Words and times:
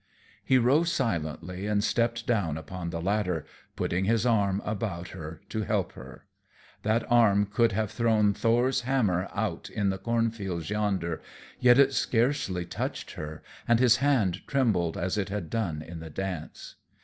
He 0.43 0.57
rose 0.57 0.91
silently 0.91 1.67
and 1.67 1.83
stepped 1.83 2.25
down 2.25 2.57
upon 2.57 2.89
the 2.89 2.99
ladder, 2.99 3.45
putting 3.75 4.05
his 4.05 4.25
arm 4.25 4.59
about 4.65 5.09
her 5.09 5.41
to 5.49 5.61
help 5.61 5.91
her. 5.91 6.25
That 6.81 7.05
arm 7.07 7.45
could 7.45 7.73
have 7.73 7.91
thrown 7.91 8.33
Thor's 8.33 8.81
hammer 8.81 9.29
out 9.31 9.69
in 9.69 9.89
the 9.91 9.99
cornfields 9.99 10.71
yonder, 10.71 11.21
yet 11.59 11.77
it 11.77 11.93
scarcely 11.93 12.65
touched 12.65 13.11
her, 13.11 13.43
and 13.67 13.79
his 13.79 13.97
hand 13.97 14.41
trembled 14.47 14.97
as 14.97 15.19
it 15.19 15.29
had 15.29 15.51
done 15.51 15.83
in 15.83 15.99
the 15.99 16.09
dance. 16.09 16.77